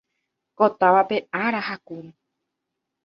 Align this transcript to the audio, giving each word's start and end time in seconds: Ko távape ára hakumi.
Ko 0.57 0.65
távape 0.79 1.17
ára 1.43 1.59
hakumi. 1.67 2.11